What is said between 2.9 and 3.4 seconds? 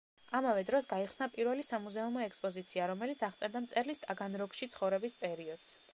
რომელიც